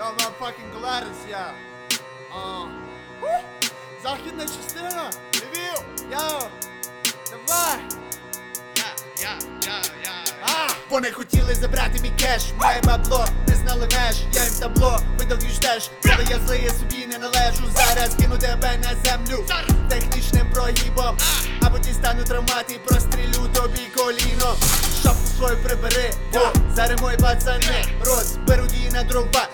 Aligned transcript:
Yo, 0.00 0.06
motherfucking 0.06 0.70
Gladys, 0.72 1.28
я. 1.30 1.52
А. 2.34 2.64
Західна 4.02 4.44
частина. 4.44 5.10
Львів. 5.34 5.84
Йо. 6.12 6.40
Давай. 7.30 7.80
Я, 8.76 8.84
я, 9.18 9.38
я, 9.66 9.72
я. 10.04 10.20
Вони 10.90 11.10
хотіли 11.10 11.54
забрати 11.54 12.00
мій 12.02 12.12
кеш, 12.18 12.42
моє 12.62 12.80
бабло, 12.84 13.26
не 13.48 13.54
знали 13.54 13.88
меж, 13.92 14.16
я 14.32 14.44
їм 14.44 14.54
табло, 14.60 15.00
видав 15.18 15.38
теж, 15.60 15.90
але 16.04 16.24
я 16.30 16.38
злий, 16.46 16.64
я 16.64 16.70
собі 16.70 17.06
не 17.06 17.18
належу. 17.18 17.62
Зараз 17.74 18.14
кину 18.14 18.38
тебе 18.38 18.78
на 18.78 19.10
землю 19.10 19.44
технічним 19.88 20.50
прогибом. 20.52 21.18
Або 21.62 21.78
дістану 21.78 22.24
травмат 22.24 22.64
і 22.68 22.78
прострілю 22.78 23.48
тобі 23.54 23.86
коліно. 23.96 24.56
Шапку 25.02 25.26
свою 25.36 25.56
прибери, 25.56 26.12
бо 26.32 26.40
зараз 26.74 27.00
мої 27.00 27.16
пацани 27.16 27.84
розберуть 28.04 28.72
її 28.72 28.90
на 28.90 29.02
дрова. 29.02 29.48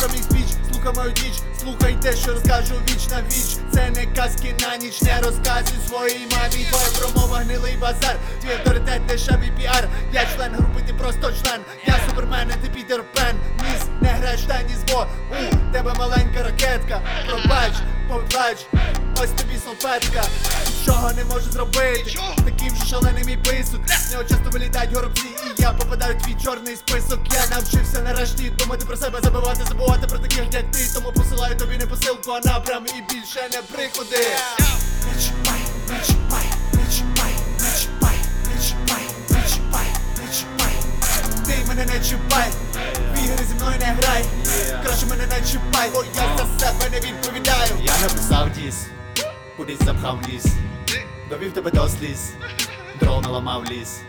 Слухай 0.00 0.16
мій 0.16 0.22
спіч, 0.22 0.56
слухай 0.72 0.92
мою 0.96 1.10
діч, 1.10 1.32
слухай 1.60 1.96
те, 2.02 2.16
що 2.16 2.32
розкажу 2.32 2.74
віч 2.88 3.08
на 3.08 3.22
віч. 3.22 3.58
Це 3.72 3.90
не 3.90 4.06
казки 4.06 4.54
на 4.60 4.76
ніч, 4.76 5.02
не 5.02 5.20
розказуй 5.20 5.78
своїй 5.88 6.26
мамі. 6.32 6.66
Твоя 6.70 6.88
промова 6.98 7.38
гнилий 7.38 7.76
базар, 7.76 8.16
твій 8.42 8.52
авторитет 8.52 9.06
дешевий 9.06 9.52
піар. 9.58 9.88
Я 10.12 10.26
член 10.36 10.54
групи, 10.54 10.82
ти 10.86 10.94
просто 10.94 11.32
член. 11.42 11.60
Я 11.86 11.94
супермен, 12.08 12.50
а 12.52 12.56
ти 12.62 12.68
Пітер 12.68 13.04
Пен. 13.14 13.36
Ніс, 13.58 13.82
не 14.00 14.08
граєш 14.08 14.40
теніс, 14.40 14.78
бо 14.92 15.06
у 15.68 15.72
тебе 15.72 15.94
маленька 15.98 16.42
ракетка. 16.42 17.00
Пробач, 17.28 17.72
поплач, 18.08 18.66
ось 19.22 19.30
тобі 19.30 19.58
салфетка. 19.64 20.22
Нічого 20.80 20.99
не 21.20 21.34
можу 21.34 21.50
зробити. 21.52 22.18
Таким 22.44 22.76
же 22.76 22.86
шаленим 22.86 23.28
і 23.28 23.36
писок. 23.36 23.80
З 24.08 24.12
нього 24.12 24.24
часто 24.24 24.50
вилітають 24.50 24.94
горобці, 24.94 25.26
і 25.26 25.62
я 25.62 25.72
попадаю 25.72 26.18
в 26.18 26.22
твій 26.22 26.36
чорний 26.44 26.76
список. 26.76 27.20
Я 27.32 27.56
навчився 27.56 28.00
нарешті 28.00 28.50
думати 28.50 28.86
про 28.86 28.96
себе, 28.96 29.18
забивати, 29.22 29.64
забувати 29.68 30.06
про 30.06 30.18
таких, 30.18 30.44
як 30.52 30.70
ти. 30.70 30.90
Тому 30.94 31.12
посилаю 31.12 31.56
тобі 31.56 31.76
не 31.76 31.86
посилку, 31.86 32.30
а 32.30 32.40
напрям 32.48 32.84
і 32.86 33.14
більше 33.14 33.48
не 33.52 33.62
приходи. 33.62 34.16
Не 35.06 35.22
чіпай, 35.22 35.60
не 35.88 35.96
чіпай, 36.06 36.46
не 36.72 36.94
чіпай, 36.96 37.32
не 37.60 37.80
чіпай, 37.80 38.16
не 38.44 38.62
чіпай, 38.66 39.04
не 39.30 39.48
чіпай, 39.48 39.86
не 40.18 40.34
чіпай. 40.38 40.74
Ти 41.46 41.68
мене 41.68 41.86
не 41.86 42.04
чіпай, 42.04 42.48
в 43.14 43.24
ігри 43.24 43.44
зі 43.48 43.54
мною 43.54 43.76
не 43.80 43.86
грай. 43.86 44.24
Краще 44.84 45.06
мене 45.06 45.26
не 45.26 45.40
чіпай, 45.50 45.90
бо 45.94 46.04
я 46.16 46.36
за 46.38 46.64
себе 46.66 46.90
не 46.90 47.00
відповідаю. 47.00 47.72
Я 47.82 47.92
написав 47.98 48.50
діс, 48.50 48.74
кудись 49.56 49.82
запхав 49.84 50.18
ліс, 50.28 50.44
довів 51.30 51.52
тебе 51.52 51.70
до 51.70 51.88
сліз, 51.88 52.32
дров 53.00 53.22
наламав 53.22 53.64
ліс. 53.64 54.00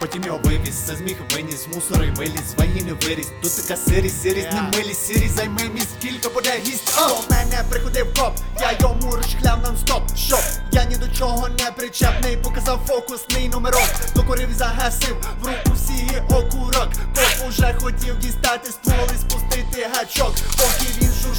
Потім 0.00 0.24
його 0.24 0.38
вивіз, 0.44 0.74
це 0.74 0.96
зміг 0.96 1.16
виніс, 1.34 1.66
мусори 1.74 2.10
виліз, 2.10 2.54
вагіни 2.56 2.92
виріс. 2.92 3.26
Тут 3.42 3.56
така 3.56 3.76
сирість, 3.76 4.22
сирість, 4.22 4.52
не 4.52 4.62
милість, 4.62 5.06
сірість, 5.06 5.36
займи 5.36 5.68
місць, 5.74 5.88
кілька 6.02 6.28
буде 6.28 6.60
гість. 6.66 6.98
О! 6.98 7.08
До 7.08 7.34
мене 7.34 7.64
приходив 7.70 8.14
коп, 8.14 8.36
я 8.60 8.72
йому 8.80 9.10
розшкляв 9.16 9.58
нон-стоп 9.62 10.16
Що? 10.16 10.38
Я 10.72 10.84
ні 10.84 10.96
до 10.96 11.08
чого 11.18 11.48
не 11.48 11.70
причепний, 11.76 12.36
показав 12.36 12.80
фокусний 12.86 13.48
номерок 13.48 13.88
Докурив 14.14 14.50
і 14.50 14.54
загасив 14.54 15.16
в 15.40 15.46
руку 15.46 15.72
всі 15.74 16.22
окурок 16.30 16.88
Коп 17.14 17.48
уже 17.48 17.74
хотів 17.80 18.18
дістати 18.18 18.70
ствол 18.70 19.06
і 19.14 19.18
спустити 19.18 19.88
гачок 19.94 20.34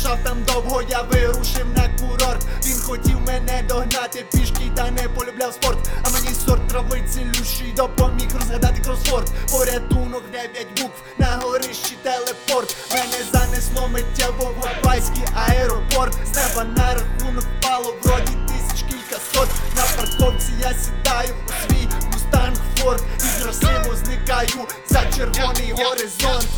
Поки 0.10 0.24
там 0.24 0.44
довго, 0.44 0.82
я 0.82 1.02
вирушив 1.04 1.66
на 1.76 1.88
курорт. 2.00 2.46
Він 2.66 2.82
хотів 2.82 3.22
мене 3.28 3.64
догнати 3.68 4.26
пішки 4.32 4.72
та 4.76 4.92
не 4.92 5.10
полюбляв 5.10 5.54
спорт. 5.54 5.90
А 6.04 6.10
мені 6.10 6.36
сорт 6.46 6.68
трави 6.68 7.04
цілющий 7.14 7.74
допоміг 7.76 8.28
розгадати 8.40 8.82
кросворд. 8.82 9.32
Порятунок 9.52 10.24
9 10.32 10.68
букв 10.82 11.04
на 11.18 11.40
горищі 11.42 11.98
телепорт. 12.04 12.76
Мене 12.92 13.18
занесло 13.34 13.88
миттєво 13.88 14.54
в 14.58 14.66
Гавайський 14.66 15.24
аеропорт. 15.36 16.14
З 16.26 16.36
неба 16.36 16.64
на 16.64 16.94
рахунок 16.94 17.44
впало 17.60 17.96
вроді 18.04 18.34
тисяч 18.48 18.86
кількасот 18.90 19.50
На 19.76 19.84
парковці 19.98 20.52
я 20.62 20.74
сідаю 20.74 21.36
у 21.48 21.74
свій 21.74 21.88
мустанг 22.14 22.58
Форд. 22.78 23.04
І 23.18 23.44
красиво 23.44 23.96
зникаю 23.96 24.68
за 24.90 25.02
червоний 25.18 25.72
горизонт 25.72 26.49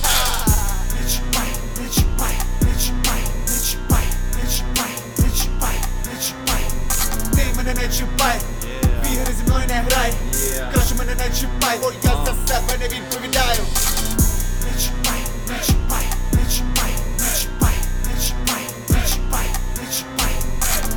чіпай, 11.41 11.77
бо 11.81 11.91
я 12.03 12.11
за 12.25 12.53
себе 12.53 12.77
не 12.79 12.87
відповідаю. 12.87 13.61
Не 14.63 14.81
чіпай, 14.83 15.21
не 15.47 15.65
чіпай, 15.65 16.05
не 16.33 16.51
чіпай, 16.53 16.93
не 17.19 17.39
чіпай, 17.39 17.73
не 18.07 18.21
чіпай, 18.25 18.63
не 18.89 19.09
чіпай, 19.09 19.45
не 19.77 19.93
чіпай. 19.97 20.35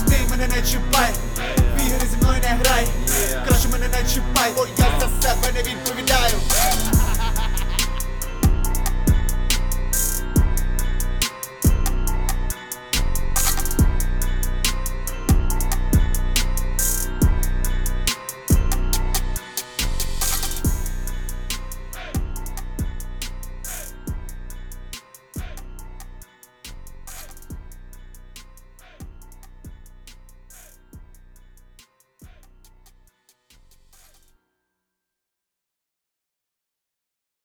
Ти 0.09 0.31
мене 0.31 0.49
не 0.49 0.63
чіпай, 0.63 1.11
в 1.77 1.87
ігри 1.87 2.07
зі 2.11 2.17
мною 2.17 2.39
не 2.43 2.49
грай. 2.49 2.89
Краще 3.47 3.69
мене 3.69 3.89
не 3.89 4.11
чіпай, 4.15 4.53
бо 4.57 4.67
я 4.79 4.87
за 5.01 5.29
себе 5.29 5.53
не 5.55 5.63
відповідаю. 5.63 6.35